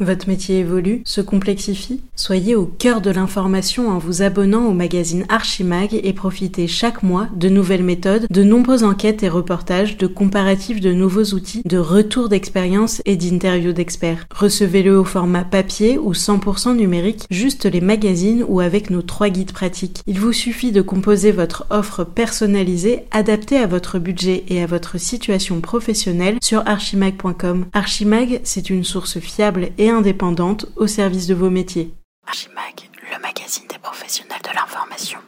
[0.00, 5.24] Votre métier évolue, se complexifie Soyez au cœur de l'information en vous abonnant au magazine
[5.28, 10.80] Archimag et profitez chaque mois de nouvelles méthodes, de nombreuses enquêtes et reportages, de comparatifs
[10.80, 14.26] de nouveaux outils, de retours d'expérience et d'interviews d'experts.
[14.34, 19.52] Recevez-le au format papier ou 100% numérique, juste les magazines ou avec nos trois guides
[19.52, 20.02] pratiques.
[20.06, 24.98] Il vous suffit de composer votre offre personnalisée, adaptée à votre budget et à votre
[24.98, 27.66] situation professionnelle sur archimag.com.
[27.72, 31.94] Archimag, c'est une source fiable et indépendante au service de vos métiers.
[32.26, 35.18] Archimag, le magazine des professionnels de l'information.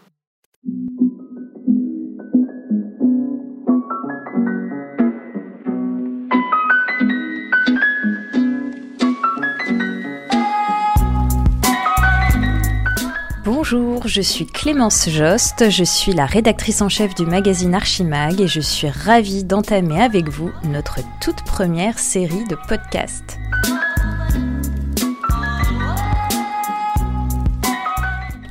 [13.45, 18.48] Bonjour, je suis Clémence Jost, je suis la rédactrice en chef du magazine Archimag et
[18.48, 23.38] je suis ravie d'entamer avec vous notre toute première série de podcasts.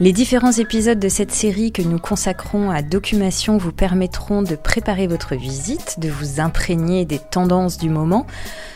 [0.02, 5.08] Les différents épisodes de cette série que nous consacrons à Documation vous permettront de préparer
[5.08, 8.26] votre visite, de vous imprégner des tendances du moment,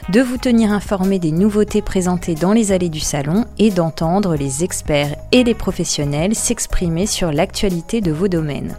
[0.09, 4.65] de vous tenir informé des nouveautés présentées dans les allées du salon et d'entendre les
[4.65, 8.75] experts et les professionnels s'exprimer sur l'actualité de vos domaines.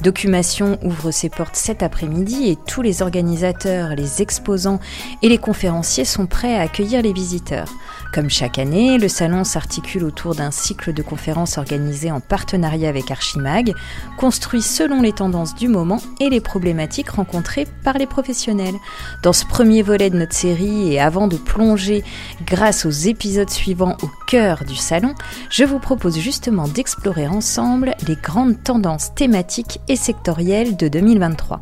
[0.00, 4.80] Documation ouvre ses portes cet après-midi et tous les organisateurs, les exposants
[5.22, 7.72] et les conférenciers sont prêts à accueillir les visiteurs.
[8.12, 13.10] Comme chaque année, le salon s'articule autour d'un cycle de conférences organisé en partenariat avec
[13.10, 13.74] Archimag,
[14.16, 18.76] construit selon les tendances du moment et les problématiques rencontrées par les professionnels.
[19.22, 22.04] Dans ce premier volet de notre série et avant de plonger
[22.46, 25.14] grâce aux épisodes suivants au cœur du salon,
[25.50, 31.60] je vous propose justement d'explorer ensemble les grandes tendances thématiques et sectorielles de 2023.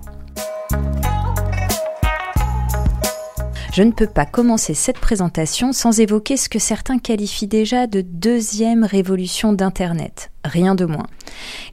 [3.74, 8.02] Je ne peux pas commencer cette présentation sans évoquer ce que certains qualifient déjà de
[8.02, 10.30] deuxième révolution d'Internet.
[10.44, 11.08] Rien de moins.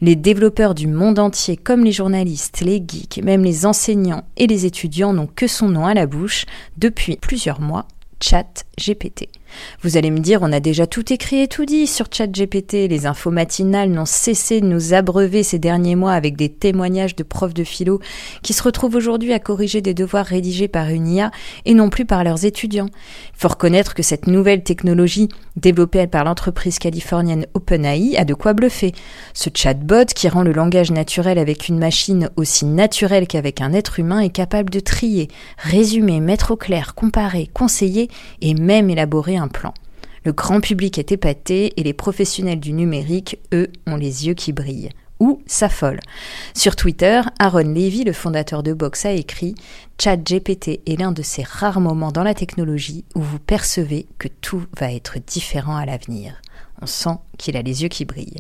[0.02, 4.66] Les développeurs du monde entier, comme les journalistes, les geeks, même les enseignants et les
[4.66, 6.46] étudiants n'ont que son nom à la bouche
[6.76, 7.86] depuis plusieurs mois,
[8.20, 9.30] Chat GPT.
[9.82, 12.88] Vous allez me dire, on a déjà tout écrit et tout dit sur ChatGPT.
[12.88, 17.24] Les infos matinales n'ont cessé de nous abreuver ces derniers mois avec des témoignages de
[17.24, 18.00] profs de philo
[18.42, 21.32] qui se retrouvent aujourd'hui à corriger des devoirs rédigés par une IA
[21.66, 22.90] et non plus par leurs étudiants.
[23.34, 28.54] Il faut reconnaître que cette nouvelle technologie, développée par l'entreprise californienne OpenAI, a de quoi
[28.54, 28.94] bluffer.
[29.34, 34.00] Ce chatbot qui rend le langage naturel avec une machine aussi naturelle qu'avec un être
[34.00, 38.10] humain est capable de trier, résumer, mettre au clair, comparer, conseiller
[38.42, 39.74] et même élaborer plan.
[40.24, 44.54] Le grand public est épaté et les professionnels du numérique, eux, ont les yeux qui
[44.54, 46.00] brillent ou s'affolent.
[46.56, 49.56] Sur Twitter, Aaron Levy, le fondateur de Box, a écrit
[50.00, 54.64] ChatGPT est l'un de ces rares moments dans la technologie où vous percevez que tout
[54.80, 56.42] va être différent à l'avenir.
[56.82, 58.40] On sent qu'il a les yeux qui brillent.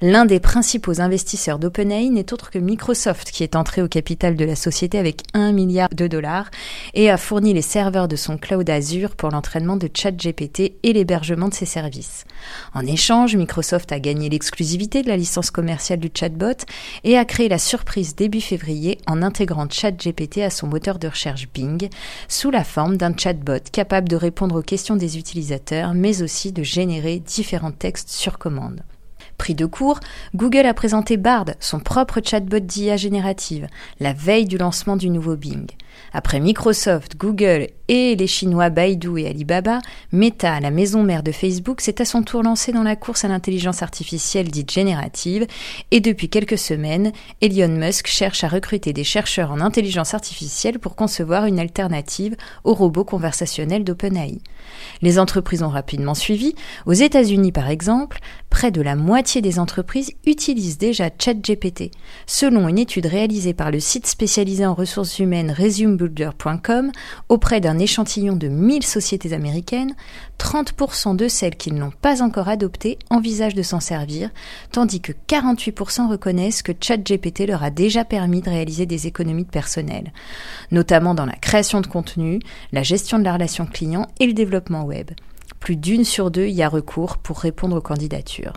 [0.00, 4.44] L'un des principaux investisseurs d'OpenAI n'est autre que Microsoft, qui est entré au capital de
[4.44, 6.50] la société avec 1 milliard de dollars
[6.94, 11.48] et a fourni les serveurs de son cloud Azure pour l'entraînement de ChatGPT et l'hébergement
[11.48, 12.24] de ses services.
[12.74, 16.64] En échange, Microsoft a gagné l'exclusivité de la licence commerciale du chatbot
[17.04, 21.48] et a créé la surprise début février en intégrant ChatGPT à son moteur de recherche
[21.52, 21.88] Bing
[22.28, 26.62] sous la forme d'un chatbot capable de répondre aux questions des utilisateurs mais aussi de
[26.62, 28.82] générer différents textes sur commande.
[29.42, 29.98] Pris de court,
[30.36, 33.66] Google a présenté Bard, son propre chatbot d'IA générative,
[33.98, 35.66] la veille du lancement du nouveau Bing.
[36.12, 39.80] Après Microsoft, Google et les Chinois Baidu et Alibaba,
[40.12, 43.28] Meta, la maison mère de Facebook, s'est à son tour lancée dans la course à
[43.28, 45.48] l'intelligence artificielle dite générative
[45.90, 47.10] et depuis quelques semaines,
[47.40, 52.74] Elon Musk cherche à recruter des chercheurs en intelligence artificielle pour concevoir une alternative au
[52.74, 54.38] robot conversationnel d'OpenAI.
[55.00, 56.54] Les entreprises ont rapidement suivi.
[56.86, 58.18] Aux États-Unis, par exemple,
[58.50, 61.90] près de la moitié des entreprises utilisent déjà ChatGPT.
[62.26, 66.92] Selon une étude réalisée par le site spécialisé en ressources humaines resumebuilder.com
[67.28, 69.94] auprès d'un échantillon de 1000 sociétés américaines,
[70.42, 74.30] 30% de celles qui ne l'ont pas encore adopté envisagent de s'en servir,
[74.72, 79.50] tandis que 48% reconnaissent que ChatGPT leur a déjà permis de réaliser des économies de
[79.50, 80.12] personnel,
[80.72, 82.40] notamment dans la création de contenu,
[82.72, 85.12] la gestion de la relation client et le développement web.
[85.60, 88.54] Plus d'une sur deux y a recours pour répondre aux candidatures.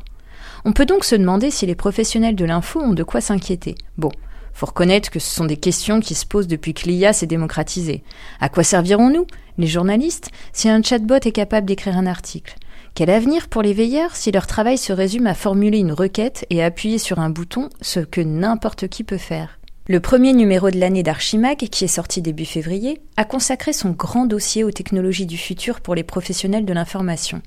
[0.65, 3.75] On peut donc se demander si les professionnels de l'info ont de quoi s'inquiéter.
[3.99, 4.11] Bon,
[4.55, 8.03] faut reconnaître que ce sont des questions qui se posent depuis que l'IA s'est démocratisée.
[8.39, 12.55] À quoi servirons-nous, les journalistes, si un chatbot est capable d'écrire un article?
[12.95, 16.63] Quel avenir pour les veilleurs si leur travail se résume à formuler une requête et
[16.63, 19.59] appuyer sur un bouton, ce que n'importe qui peut faire?
[19.87, 24.25] Le premier numéro de l'année d'Archimag, qui est sorti début février, a consacré son grand
[24.25, 27.41] dossier aux technologies du futur pour les professionnels de l'information.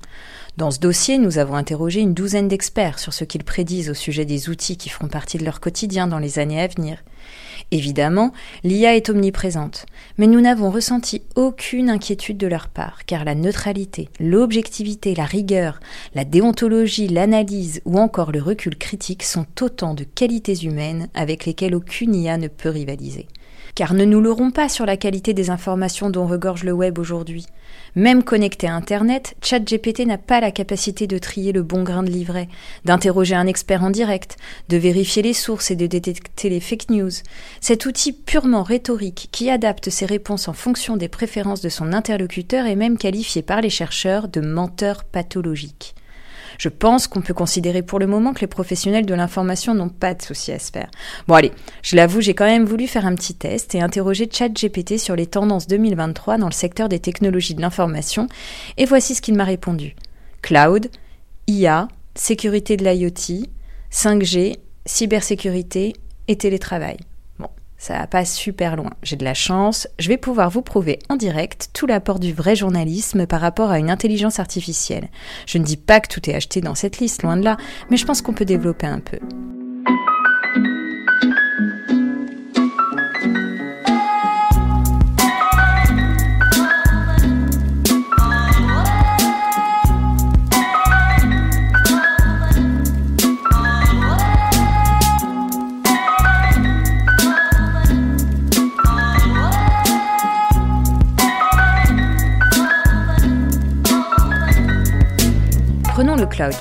[0.59, 4.25] Dans ce dossier, nous avons interrogé une douzaine d'experts sur ce qu'ils prédisent au sujet
[4.25, 6.97] des outils qui feront partie de leur quotidien dans les années à venir.
[7.71, 8.33] Évidemment,
[8.65, 9.85] l'IA est omniprésente,
[10.17, 15.79] mais nous n'avons ressenti aucune inquiétude de leur part, car la neutralité, l'objectivité, la rigueur,
[16.13, 21.73] la déontologie, l'analyse ou encore le recul critique sont autant de qualités humaines avec lesquelles
[21.73, 23.29] aucune IA ne peut rivaliser.
[23.75, 27.45] Car ne nous leurrons pas sur la qualité des informations dont regorge le web aujourd'hui.
[27.99, 32.09] Même connecté à Internet, ChatGPT n'a pas la capacité de trier le bon grain de
[32.09, 32.47] livret,
[32.85, 34.37] d'interroger un expert en direct,
[34.69, 37.11] de vérifier les sources et de détecter les fake news.
[37.59, 42.67] Cet outil purement rhétorique qui adapte ses réponses en fonction des préférences de son interlocuteur
[42.67, 45.93] est même qualifié par les chercheurs de menteur pathologique.
[46.57, 50.13] Je pense qu'on peut considérer pour le moment que les professionnels de l'information n'ont pas
[50.13, 50.89] de soucis à se faire.
[51.27, 51.51] Bon allez,
[51.83, 55.27] je l'avoue, j'ai quand même voulu faire un petit test et interroger ChatGPT sur les
[55.27, 58.27] tendances 2023 dans le secteur des technologies de l'information,
[58.77, 59.95] et voici ce qu'il m'a répondu.
[60.41, 60.89] Cloud,
[61.47, 63.47] IA, sécurité de l'IoT,
[63.91, 65.93] 5G, cybersécurité
[66.27, 66.97] et télétravail.
[67.79, 68.91] Ça va pas super loin.
[69.01, 69.87] J'ai de la chance.
[69.97, 73.79] Je vais pouvoir vous prouver en direct tout l'apport du vrai journalisme par rapport à
[73.79, 75.07] une intelligence artificielle.
[75.47, 77.57] Je ne dis pas que tout est acheté dans cette liste, loin de là,
[77.89, 79.19] mais je pense qu'on peut développer un peu.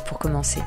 [0.07, 0.61] Pour commencer.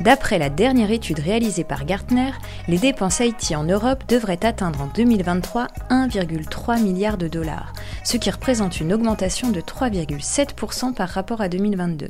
[0.00, 2.32] D'après la dernière étude réalisée par Gartner,
[2.66, 7.72] les dépenses IT en Europe devraient atteindre en 2023 1,3 milliard de dollars,
[8.02, 12.08] ce qui représente une augmentation de 3,7% par rapport à 2022.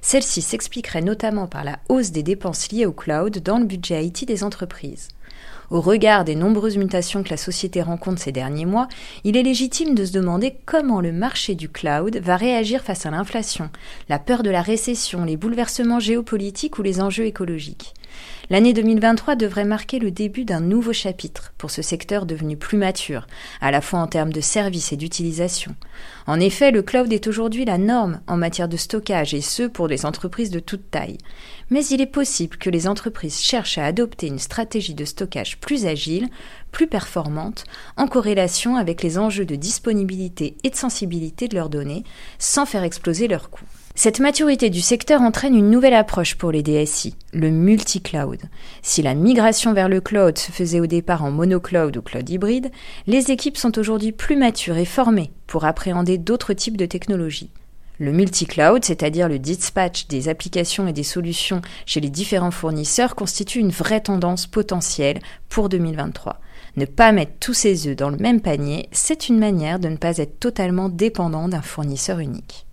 [0.00, 4.26] Celle-ci s'expliquerait notamment par la hausse des dépenses liées au cloud dans le budget IT
[4.26, 5.08] des entreprises.
[5.70, 8.86] Au regard des nombreuses mutations que la société rencontre ces derniers mois,
[9.24, 13.10] il est légitime de se demander comment le marché du cloud va réagir face à
[13.10, 13.70] l'inflation,
[14.08, 17.94] la peur de la récession, les bouleversements géopolitiques ou les enjeux écologiques.
[18.48, 23.26] L'année 2023 devrait marquer le début d'un nouveau chapitre pour ce secteur devenu plus mature,
[23.60, 25.74] à la fois en termes de services et d'utilisation.
[26.28, 29.88] En effet, le cloud est aujourd'hui la norme en matière de stockage et ce pour
[29.88, 31.18] des entreprises de toute taille.
[31.70, 35.86] Mais il est possible que les entreprises cherchent à adopter une stratégie de stockage plus
[35.86, 36.28] agile,
[36.76, 37.64] plus performante,
[37.96, 42.04] en corrélation avec les enjeux de disponibilité et de sensibilité de leurs données,
[42.38, 43.64] sans faire exploser leurs coûts.
[43.94, 48.40] Cette maturité du secteur entraîne une nouvelle approche pour les DSI, le multi-cloud.
[48.82, 52.70] Si la migration vers le cloud se faisait au départ en monocloud ou cloud hybride,
[53.06, 57.48] les équipes sont aujourd'hui plus matures et formées pour appréhender d'autres types de technologies.
[57.98, 63.60] Le multi-cloud, c'est-à-dire le dispatch des applications et des solutions chez les différents fournisseurs, constitue
[63.60, 66.38] une vraie tendance potentielle pour 2023.
[66.76, 69.96] Ne pas mettre tous ses œufs dans le même panier, c'est une manière de ne
[69.96, 72.66] pas être totalement dépendant d'un fournisseur unique.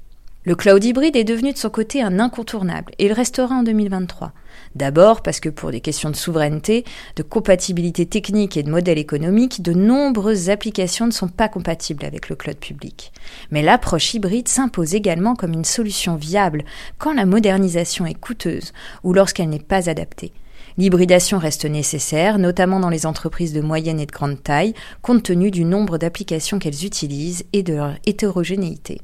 [0.43, 4.33] Le cloud hybride est devenu de son côté un incontournable et il restera en 2023.
[4.75, 6.83] D'abord parce que pour des questions de souveraineté,
[7.15, 12.27] de compatibilité technique et de modèle économique, de nombreuses applications ne sont pas compatibles avec
[12.27, 13.13] le cloud public.
[13.51, 16.65] Mais l'approche hybride s'impose également comme une solution viable
[16.97, 18.73] quand la modernisation est coûteuse
[19.05, 20.33] ou lorsqu'elle n'est pas adaptée.
[20.77, 25.51] L'hybridation reste nécessaire, notamment dans les entreprises de moyenne et de grande taille, compte tenu
[25.51, 29.01] du nombre d'applications qu'elles utilisent et de leur hétérogénéité.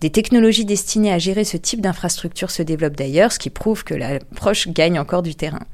[0.00, 3.94] Des technologies destinées à gérer ce type d'infrastructure se développent d'ailleurs, ce qui prouve que
[3.94, 5.66] l'approche gagne encore du terrain.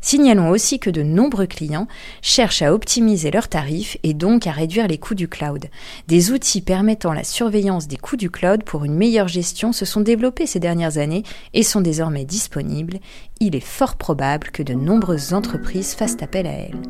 [0.00, 1.88] Signalons aussi que de nombreux clients
[2.22, 5.66] cherchent à optimiser leurs tarifs et donc à réduire les coûts du cloud.
[6.08, 10.00] Des outils permettant la surveillance des coûts du cloud pour une meilleure gestion se sont
[10.00, 12.98] développés ces dernières années et sont désormais disponibles.
[13.40, 16.80] Il est fort probable que de nombreuses entreprises fassent appel à elles.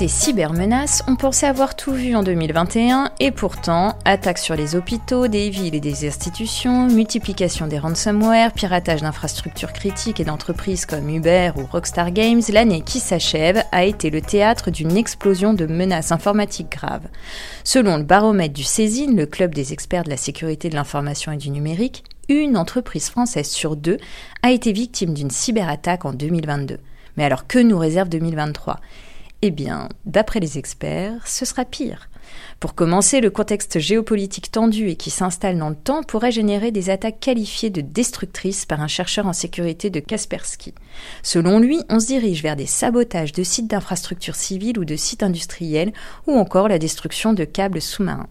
[0.00, 5.28] Côté cybermenaces, on pensait avoir tout vu en 2021 et pourtant, attaques sur les hôpitaux,
[5.28, 11.50] des villes et des institutions, multiplication des ransomware, piratage d'infrastructures critiques et d'entreprises comme Uber
[11.56, 16.72] ou Rockstar Games, l'année qui s'achève a été le théâtre d'une explosion de menaces informatiques
[16.72, 17.08] graves.
[17.62, 21.36] Selon le baromètre du CESIN, le club des experts de la sécurité de l'information et
[21.36, 23.98] du numérique, une entreprise française sur deux
[24.42, 26.78] a été victime d'une cyberattaque en 2022.
[27.18, 28.80] Mais alors que nous réserve 2023
[29.42, 32.08] eh bien, d'après les experts, ce sera pire.
[32.60, 36.90] Pour commencer, le contexte géopolitique tendu et qui s'installe dans le temps pourrait générer des
[36.90, 40.74] attaques qualifiées de destructrices par un chercheur en sécurité de Kaspersky.
[41.22, 45.22] Selon lui, on se dirige vers des sabotages de sites d'infrastructures civiles ou de sites
[45.22, 45.92] industriels
[46.26, 48.28] ou encore la destruction de câbles sous-marins.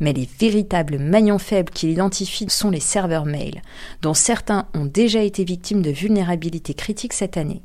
[0.00, 3.62] Mais les véritables maillons faibles qu'il identifie sont les serveurs mail,
[4.02, 7.62] dont certains ont déjà été victimes de vulnérabilités critiques cette année.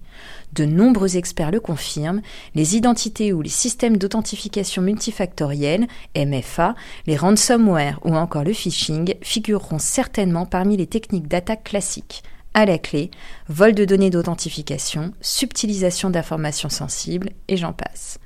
[0.53, 2.21] De nombreux experts le confirment,
[2.53, 6.75] les identités ou les systèmes d'authentification multifactorielle, MFA,
[7.07, 12.23] les ransomware ou encore le phishing figureront certainement parmi les techniques d'attaque classiques.
[12.53, 13.11] À la clé,
[13.49, 18.17] vol de données d'authentification, subtilisation d'informations sensibles, et j'en passe.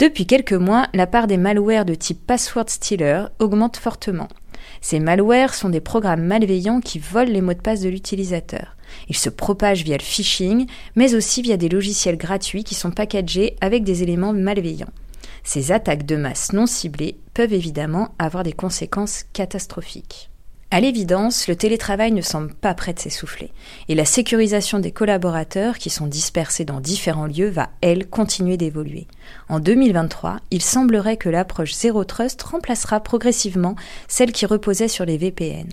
[0.00, 4.28] Depuis quelques mois, la part des malwares de type password stealer augmente fortement.
[4.80, 8.78] Ces malwares sont des programmes malveillants qui volent les mots de passe de l'utilisateur.
[9.10, 10.66] Ils se propagent via le phishing,
[10.96, 14.88] mais aussi via des logiciels gratuits qui sont packagés avec des éléments malveillants.
[15.44, 20.30] Ces attaques de masse non ciblées peuvent évidemment avoir des conséquences catastrophiques.
[20.72, 23.50] À l'évidence, le télétravail ne semble pas prêt de s'essouffler,
[23.88, 29.08] et la sécurisation des collaborateurs qui sont dispersés dans différents lieux va, elle, continuer d'évoluer.
[29.48, 33.74] En 2023, il semblerait que l'approche Zero Trust remplacera progressivement
[34.06, 35.66] celle qui reposait sur les VPN.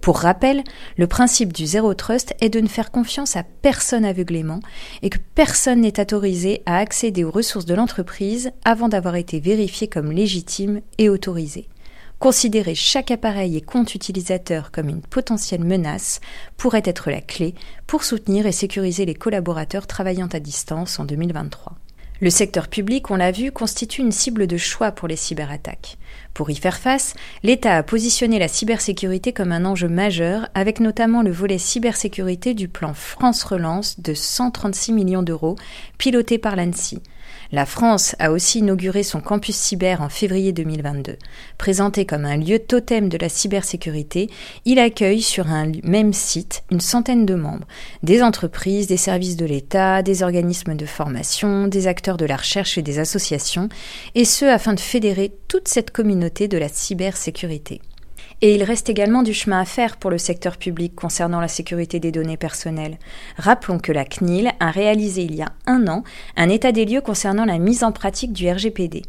[0.00, 0.64] Pour rappel,
[0.96, 4.58] le principe du Zero Trust est de ne faire confiance à personne aveuglément
[5.02, 9.86] et que personne n'est autorisé à accéder aux ressources de l'entreprise avant d'avoir été vérifié
[9.86, 11.68] comme légitime et autorisé.
[12.20, 16.20] Considérer chaque appareil et compte utilisateur comme une potentielle menace
[16.58, 17.54] pourrait être la clé
[17.86, 21.78] pour soutenir et sécuriser les collaborateurs travaillant à distance en 2023.
[22.20, 25.96] Le secteur public, on l'a vu, constitue une cible de choix pour les cyberattaques.
[26.34, 31.22] Pour y faire face, l'État a positionné la cybersécurité comme un enjeu majeur, avec notamment
[31.22, 35.56] le volet cybersécurité du plan France Relance de 136 millions d'euros,
[35.96, 37.00] piloté par l'ANSI.
[37.52, 41.16] La France a aussi inauguré son campus cyber en février 2022.
[41.58, 44.30] Présenté comme un lieu totem de la cybersécurité,
[44.64, 47.66] il accueille sur un même site une centaine de membres,
[48.04, 52.78] des entreprises, des services de l'État, des organismes de formation, des acteurs de la recherche
[52.78, 53.68] et des associations,
[54.14, 57.80] et ce afin de fédérer toute cette communauté de la cybersécurité.
[58.42, 62.00] Et il reste également du chemin à faire pour le secteur public concernant la sécurité
[62.00, 62.98] des données personnelles.
[63.36, 66.04] Rappelons que la CNIL a réalisé il y a un an
[66.36, 69.02] un état des lieux concernant la mise en pratique du RGPD.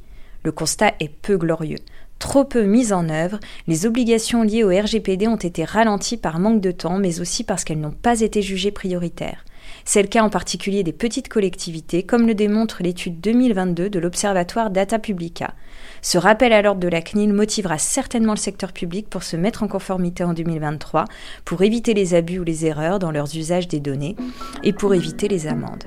[0.43, 1.79] Le constat est peu glorieux.
[2.19, 6.61] Trop peu mises en œuvre, les obligations liées au RGPD ont été ralenties par manque
[6.61, 9.45] de temps, mais aussi parce qu'elles n'ont pas été jugées prioritaires.
[9.85, 14.69] C'est le cas en particulier des petites collectivités, comme le démontre l'étude 2022 de l'Observatoire
[14.69, 15.53] Data Publica.
[16.01, 19.63] Ce rappel à l'ordre de la CNIL motivera certainement le secteur public pour se mettre
[19.63, 21.05] en conformité en 2023,
[21.45, 24.15] pour éviter les abus ou les erreurs dans leurs usages des données
[24.63, 25.85] et pour éviter les amendes.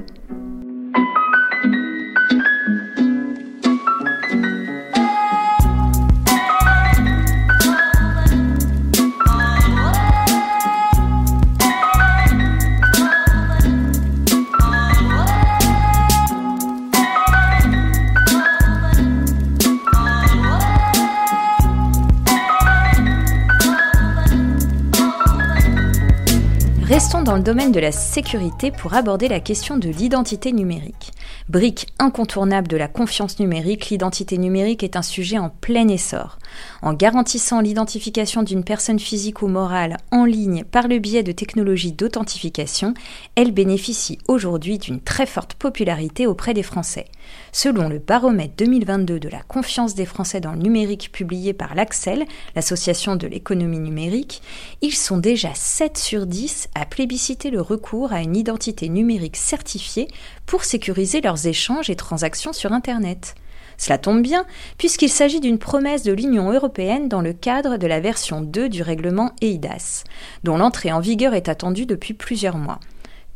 [27.25, 31.13] Dans le domaine de la sécurité pour aborder la question de l'identité numérique.
[31.49, 36.39] Brique incontournable de la confiance numérique, l'identité numérique est un sujet en plein essor.
[36.83, 41.93] En garantissant l'identification d'une personne physique ou morale en ligne par le biais de technologies
[41.93, 42.95] d'authentification,
[43.35, 47.07] elle bénéficie aujourd'hui d'une très forte popularité auprès des Français.
[47.53, 52.25] Selon le baromètre 2022 de la confiance des Français dans le numérique publié par l'Axel,
[52.55, 54.43] l'association de l'économie numérique,
[54.83, 60.09] ils sont déjà 7 sur 10 à plébisciter le recours à une identité numérique certifiée
[60.47, 63.35] pour sécuriser leurs échanges et transactions sur Internet.
[63.79, 64.45] Cela tombe bien,
[64.79, 68.83] puisqu'il s'agit d'une promesse de l'Union européenne dans le cadre de la version 2 du
[68.83, 70.05] règlement EIDAS,
[70.43, 72.81] dont l'entrée en vigueur est attendue depuis plusieurs mois.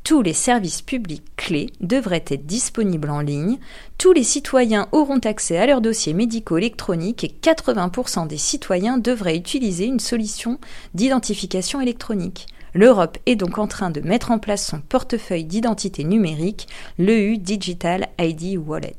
[0.05, 3.59] Tous les services publics clés devraient être disponibles en ligne,
[3.99, 9.37] tous les citoyens auront accès à leurs dossiers médicaux électroniques et 80% des citoyens devraient
[9.37, 10.59] utiliser une solution
[10.95, 12.47] d'identification électronique.
[12.73, 16.69] L'Europe est donc en train de mettre en place son portefeuille d'identité numérique,
[16.99, 18.97] l'EU Digital ID Wallet.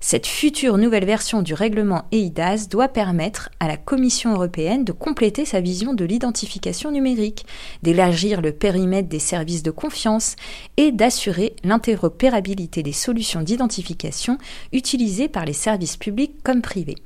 [0.00, 5.44] Cette future nouvelle version du règlement EIDAS doit permettre à la Commission européenne de compléter
[5.44, 7.46] sa vision de l'identification numérique,
[7.82, 10.36] d'élargir le périmètre des services de confiance
[10.76, 14.38] et d'assurer l'interopérabilité des solutions d'identification
[14.72, 16.96] utilisées par les services publics comme privés.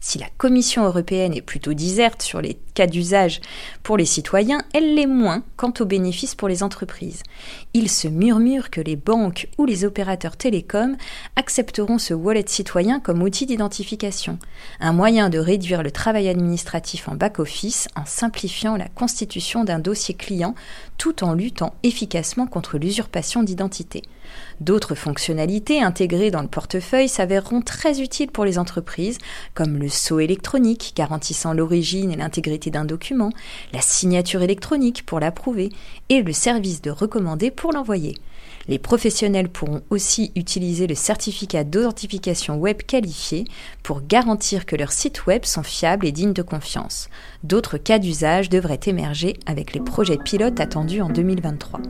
[0.00, 3.40] Si la Commission européenne est plutôt diserte sur les cas d'usage
[3.82, 7.24] pour les citoyens, elle l'est moins quant aux bénéfices pour les entreprises.
[7.74, 10.96] Il se murmure que les banques ou les opérateurs télécoms
[11.34, 14.38] accepteront ce wallet citoyen comme outil d'identification,
[14.78, 20.14] un moyen de réduire le travail administratif en back-office en simplifiant la constitution d'un dossier
[20.14, 20.54] client
[20.96, 24.02] tout en luttant efficacement contre l'usurpation d'identité.
[24.60, 29.18] D'autres fonctionnalités intégrées dans le portefeuille s'avéreront très utiles pour les entreprises,
[29.54, 33.30] comme le sceau électronique garantissant l'origine et l'intégrité d'un document,
[33.72, 35.70] la signature électronique pour l'approuver
[36.08, 38.14] et le service de recommander pour l'envoyer.
[38.68, 43.44] Les professionnels pourront aussi utiliser le certificat d'authentification web qualifié
[43.82, 47.08] pour garantir que leurs sites web sont fiables et dignes de confiance.
[47.44, 51.80] D'autres cas d'usage devraient émerger avec les projets pilotes attendus en 2023.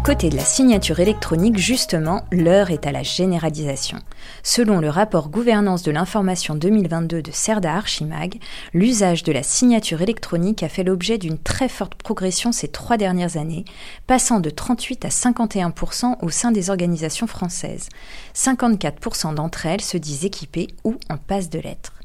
[0.00, 3.98] Côté de la signature électronique, justement, l'heure est à la généralisation.
[4.42, 8.40] Selon le rapport Gouvernance de l'information 2022 de Serda Archimag,
[8.72, 13.36] l'usage de la signature électronique a fait l'objet d'une très forte progression ces trois dernières
[13.36, 13.64] années,
[14.06, 17.88] passant de 38 à 51% au sein des organisations françaises.
[18.34, 21.99] 54% d'entre elles se disent équipées ou en passe de lettres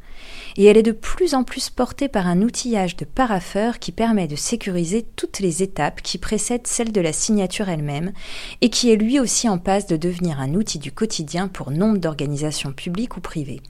[0.57, 4.27] et elle est de plus en plus portée par un outillage de paraffeur qui permet
[4.27, 8.13] de sécuriser toutes les étapes qui précèdent celle de la signature elle-même
[8.61, 11.97] et qui est lui aussi en passe de devenir un outil du quotidien pour nombre
[11.97, 13.61] d'organisations publiques ou privées.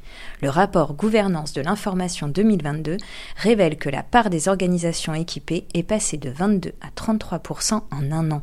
[0.42, 2.98] Le rapport Gouvernance de l'information 2022
[3.38, 8.32] révèle que la part des organisations équipées est passée de 22 à 33% en un
[8.32, 8.42] an.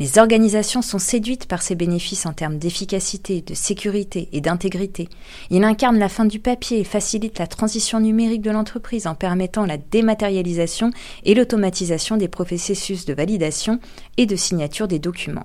[0.00, 5.10] Les organisations sont séduites par ces bénéfices en termes d'efficacité, de sécurité et d'intégrité.
[5.50, 9.66] Il incarne la fin du papier et facilite la transition numérique de l'entreprise en permettant
[9.66, 10.90] la dématérialisation
[11.24, 13.78] et l'automatisation des processus de validation
[14.16, 15.44] et de signature des documents.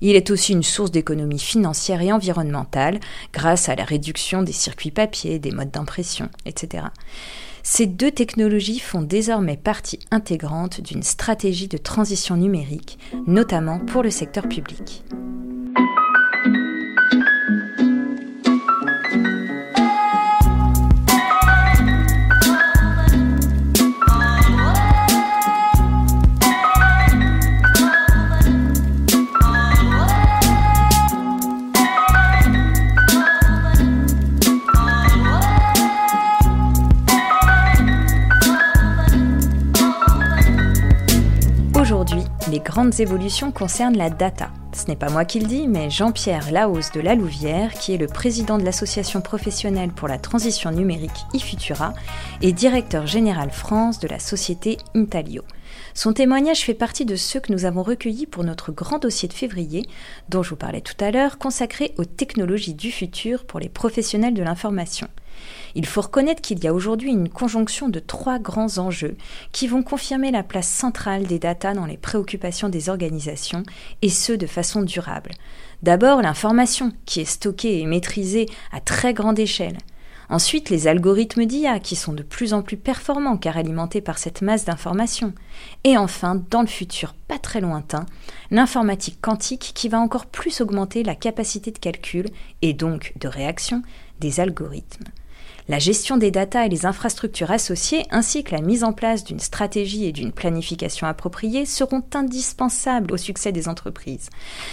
[0.00, 2.98] Il est aussi une source d'économie financière et environnementale
[3.32, 6.86] grâce à la réduction des circuits papier, des modes d'impression, etc.
[7.62, 14.10] Ces deux technologies font désormais partie intégrante d'une stratégie de transition numérique, notamment pour le
[14.10, 15.04] secteur public.
[42.52, 44.50] Les grandes évolutions concernent la data.
[44.74, 47.98] Ce n'est pas moi qui le dis, mais Jean-Pierre Laos de La Louvière, qui est
[47.98, 51.94] le président de l'association professionnelle pour la transition numérique iFutura
[52.42, 55.44] et directeur général France de la société Intalio.
[55.94, 59.32] Son témoignage fait partie de ceux que nous avons recueillis pour notre grand dossier de
[59.32, 59.86] février,
[60.28, 64.34] dont je vous parlais tout à l'heure, consacré aux technologies du futur pour les professionnels
[64.34, 65.08] de l'information.
[65.74, 69.16] Il faut reconnaître qu'il y a aujourd'hui une conjonction de trois grands enjeux
[69.52, 73.62] qui vont confirmer la place centrale des data dans les préoccupations des organisations,
[74.02, 75.32] et ce de façon durable.
[75.82, 79.78] D'abord l'information, qui est stockée et maîtrisée à très grande échelle.
[80.32, 84.40] Ensuite, les algorithmes d'IA qui sont de plus en plus performants car alimentés par cette
[84.40, 85.34] masse d'informations.
[85.84, 88.06] Et enfin, dans le futur pas très lointain,
[88.50, 92.30] l'informatique quantique qui va encore plus augmenter la capacité de calcul
[92.62, 93.82] et donc de réaction
[94.20, 95.04] des algorithmes.
[95.68, 99.38] La gestion des datas et les infrastructures associées, ainsi que la mise en place d'une
[99.38, 104.28] stratégie et d'une planification appropriée, seront indispensables au succès des entreprises.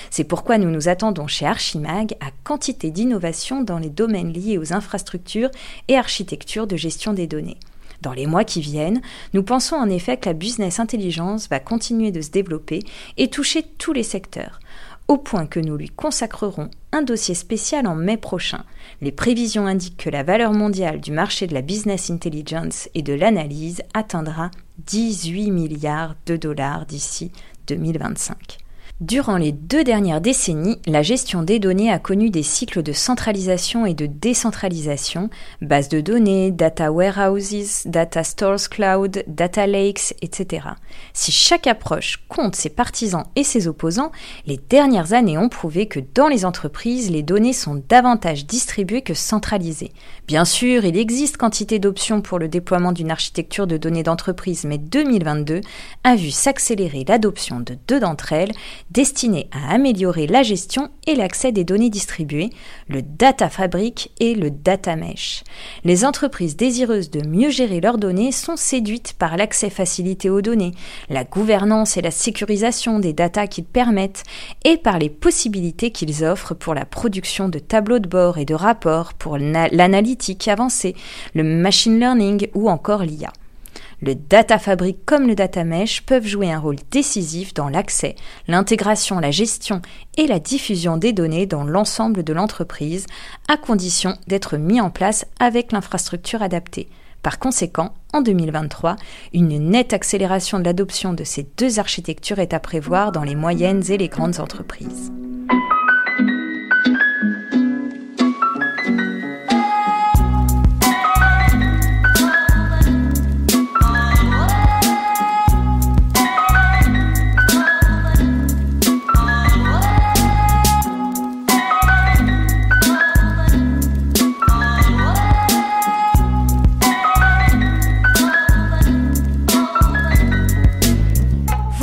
[0.09, 4.73] C'est pourquoi nous nous attendons chez Archimag à quantité d'innovations dans les domaines liés aux
[4.73, 5.51] infrastructures
[5.89, 7.57] et architecture de gestion des données.
[8.01, 9.01] Dans les mois qui viennent,
[9.33, 12.79] nous pensons en effet que la business intelligence va continuer de se développer
[13.17, 14.59] et toucher tous les secteurs
[15.09, 18.63] au point que nous lui consacrerons un dossier spécial en mai prochain.
[19.01, 23.13] Les prévisions indiquent que la valeur mondiale du marché de la business intelligence et de
[23.13, 24.51] l'analyse atteindra
[24.85, 27.31] 18 milliards de dollars d'ici
[27.67, 28.59] 2025.
[28.99, 33.85] Durant les deux dernières décennies, la gestion des données a connu des cycles de centralisation
[33.85, 35.29] et de décentralisation,
[35.61, 40.67] bases de données, data warehouses, data stores cloud, data lakes, etc.
[41.13, 44.11] Si chaque approche compte ses partisans et ses opposants,
[44.45, 49.13] les dernières années ont prouvé que dans les entreprises, les données sont davantage distribuées que
[49.13, 49.93] centralisées.
[50.27, 54.77] Bien sûr, il existe quantité d'options pour le déploiement d'une architecture de données d'entreprise, mais
[54.77, 55.61] 2022
[56.03, 58.51] a vu s'accélérer l'adoption de deux d'entre elles,
[58.91, 62.49] destinées à améliorer la gestion et l'accès des données distribuées,
[62.87, 65.43] le Data Fabric et le Data Mesh.
[65.83, 70.73] Les entreprises désireuses de mieux gérer leurs données sont séduites par l'accès facilité aux données,
[71.09, 74.23] la gouvernance et la sécurisation des datas qu'ils permettent,
[74.65, 78.55] et par les possibilités qu'ils offrent pour la production de tableaux de bord et de
[78.55, 80.95] rapports pour l'analytique avancée,
[81.33, 83.31] le machine learning ou encore l'IA.
[84.01, 88.15] Le Data Fabric comme le Data Mesh peuvent jouer un rôle décisif dans l'accès,
[88.47, 89.81] l'intégration, la gestion
[90.17, 93.07] et la diffusion des données dans l'ensemble de l'entreprise,
[93.49, 96.87] à condition d'être mis en place avec l'infrastructure adaptée.
[97.23, 98.95] Par conséquent, en 2023,
[99.33, 103.83] une nette accélération de l'adoption de ces deux architectures est à prévoir dans les moyennes
[103.89, 105.11] et les grandes entreprises.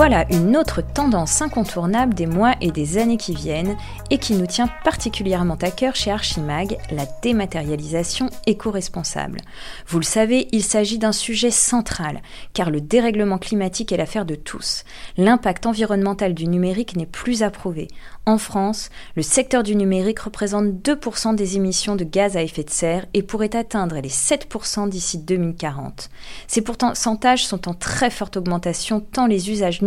[0.09, 3.77] Voilà une autre tendance incontournable des mois et des années qui viennent
[4.09, 9.41] et qui nous tient particulièrement à cœur chez Archimag, la dématérialisation éco-responsable.
[9.89, 12.23] Vous le savez, il s'agit d'un sujet central
[12.55, 14.85] car le dérèglement climatique est l'affaire de tous.
[15.17, 17.89] L'impact environnemental du numérique n'est plus approuvé.
[18.27, 22.71] En France, le secteur du numérique représente 2% des émissions de gaz à effet de
[22.71, 26.11] serre et pourrait atteindre les 7% d'ici 2040.
[26.47, 29.83] Ces pourcentages sont en très forte augmentation tant les usages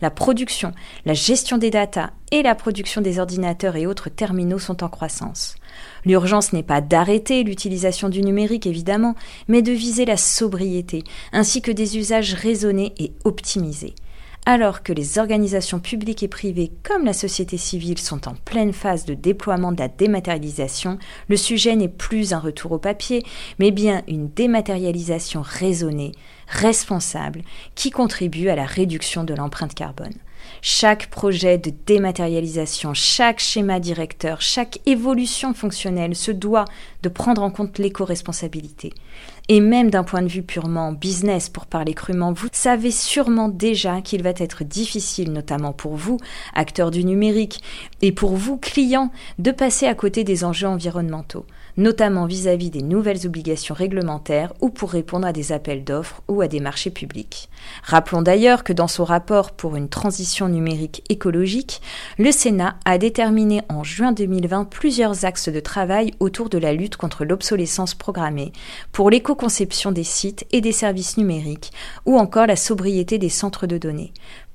[0.00, 0.72] la production,
[1.04, 5.56] la gestion des datas et la production des ordinateurs et autres terminaux sont en croissance.
[6.04, 9.14] L'urgence n'est pas d'arrêter l'utilisation du numérique évidemment,
[9.48, 13.94] mais de viser la sobriété, ainsi que des usages raisonnés et optimisés.
[14.46, 19.04] Alors que les organisations publiques et privées comme la société civile sont en pleine phase
[19.04, 23.22] de déploiement de la dématérialisation, le sujet n'est plus un retour au papier,
[23.58, 26.12] mais bien une dématérialisation raisonnée,
[26.50, 27.42] responsable,
[27.74, 30.14] qui contribue à la réduction de l'empreinte carbone.
[30.62, 36.66] Chaque projet de dématérialisation, chaque schéma directeur, chaque évolution fonctionnelle se doit
[37.02, 38.92] de prendre en compte l'éco-responsabilité.
[39.48, 44.00] Et même d'un point de vue purement business, pour parler crûment, vous savez sûrement déjà
[44.00, 46.18] qu'il va être difficile, notamment pour vous,
[46.54, 47.62] acteurs du numérique,
[48.02, 53.26] et pour vous, clients, de passer à côté des enjeux environnementaux notamment vis-à-vis des nouvelles
[53.26, 57.48] obligations réglementaires ou pour répondre à des appels d'offres ou à des marchés publics.
[57.82, 61.80] Rappelons d'ailleurs que dans son rapport pour une transition numérique écologique,
[62.18, 66.96] le Sénat a déterminé en juin 2020 plusieurs axes de travail autour de la lutte
[66.96, 68.52] contre l'obsolescence programmée,
[68.92, 71.72] pour l'éco-conception des sites et des services numériques,
[72.06, 74.12] ou encore la sobriété des centres de données.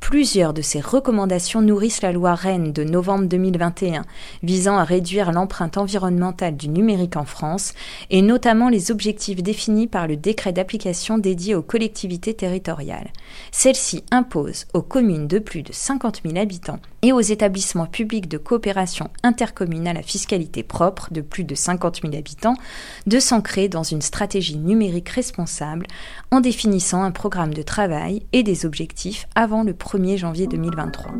[0.07, 4.03] Plusieurs de ces recommandations nourrissent la loi Rennes de novembre 2021
[4.43, 7.73] visant à réduire l'empreinte environnementale du numérique en France
[8.11, 13.11] et notamment les objectifs définis par le décret d'application dédié aux collectivités territoriales.
[13.51, 18.37] Celle-ci impose aux communes de plus de 50 000 habitants et aux établissements publics de
[18.37, 22.57] coopération intercommunale à fiscalité propre de plus de 50 000 habitants
[23.07, 25.87] de s'ancrer dans une stratégie numérique responsable
[26.29, 31.11] en définissant un programme de travail et des objectifs avant le 1er janvier 2023.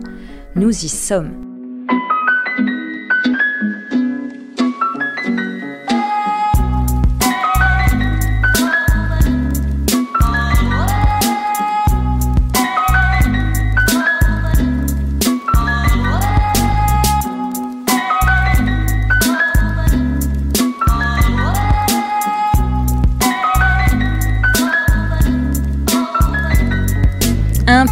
[0.55, 1.54] Nous y sommes.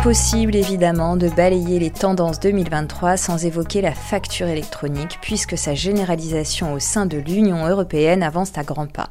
[0.03, 6.73] Impossible évidemment de balayer les tendances 2023 sans évoquer la facture électronique puisque sa généralisation
[6.73, 9.09] au sein de l'Union européenne avance à grands pas.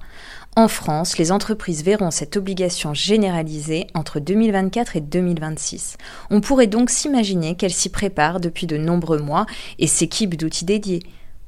[0.55, 5.96] En France, les entreprises verront cette obligation généralisée entre 2024 et 2026.
[6.28, 9.46] On pourrait donc s'imaginer qu'elles s'y préparent depuis de nombreux mois
[9.78, 11.02] et s'équipent d'outils dédiés.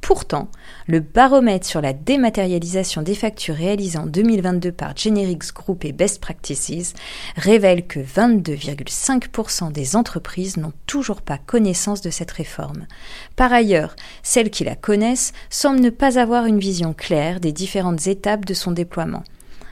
[0.05, 0.51] Pourtant,
[0.87, 6.21] le baromètre sur la dématérialisation des factures réalisé en 2022 par Generix Group et Best
[6.21, 6.93] Practices
[7.37, 12.87] révèle que 22,5% des entreprises n'ont toujours pas connaissance de cette réforme.
[13.35, 18.07] Par ailleurs, celles qui la connaissent semblent ne pas avoir une vision claire des différentes
[18.07, 19.25] étapes de son déploiement.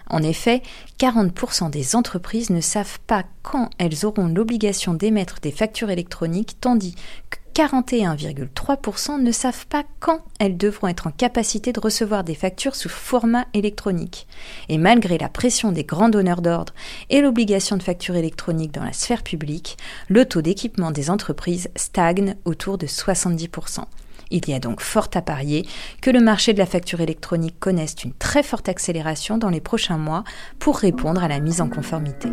[0.09, 0.63] En effet,
[0.99, 6.95] 40% des entreprises ne savent pas quand elles auront l'obligation d'émettre des factures électroniques, tandis
[7.29, 12.75] que 41,3% ne savent pas quand elles devront être en capacité de recevoir des factures
[12.75, 14.27] sous format électronique.
[14.69, 16.73] Et malgré la pression des grands donneurs d'ordre
[17.11, 19.77] et l'obligation de facture électronique dans la sphère publique,
[20.09, 23.85] le taux d'équipement des entreprises stagne autour de 70%.
[24.31, 25.67] Il y a donc fort à parier
[26.01, 29.99] que le marché de la facture électronique connaisse une très forte accélération dans les prochains
[29.99, 30.25] mois
[30.59, 32.31] pour répondre à la mise en conformité.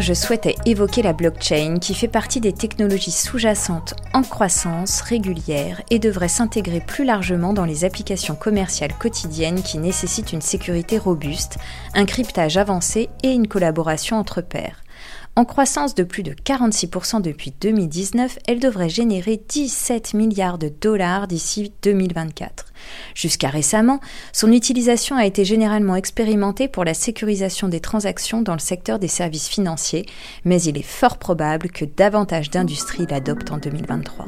[0.00, 5.98] Je souhaitais évoquer la blockchain qui fait partie des technologies sous-jacentes en croissance régulière et
[5.98, 11.58] devrait s'intégrer plus largement dans les applications commerciales quotidiennes qui nécessitent une sécurité robuste,
[11.94, 14.84] un cryptage avancé et une collaboration entre pairs.
[15.36, 21.26] En croissance de plus de 46% depuis 2019, elle devrait générer 17 milliards de dollars
[21.26, 22.66] d'ici 2024.
[23.16, 23.98] Jusqu'à récemment,
[24.32, 29.08] son utilisation a été généralement expérimentée pour la sécurisation des transactions dans le secteur des
[29.08, 30.06] services financiers,
[30.44, 34.26] mais il est fort probable que davantage d'industries l'adoptent en 2023.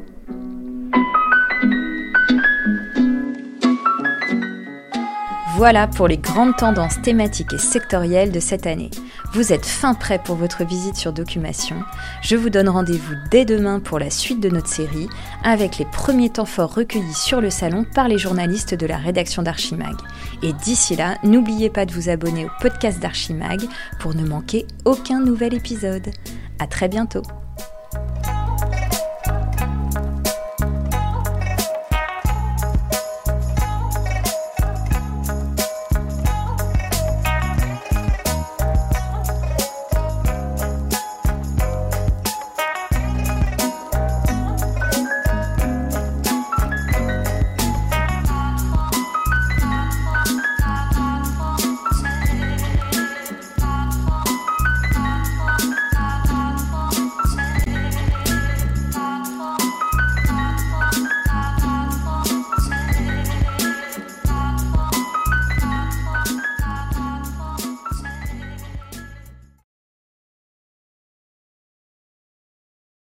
[5.56, 8.90] Voilà pour les grandes tendances thématiques et sectorielles de cette année.
[9.32, 11.76] Vous êtes fin prêt pour votre visite sur Documation.
[12.20, 15.08] Je vous donne rendez-vous dès demain pour la suite de notre série
[15.44, 19.42] avec les premiers temps forts recueillis sur le salon par les journalistes de la rédaction
[19.42, 19.96] d'Archimag.
[20.42, 23.62] Et d'ici là, n'oubliez pas de vous abonner au podcast d'Archimag
[23.98, 26.10] pour ne manquer aucun nouvel épisode.
[26.58, 27.22] À très bientôt.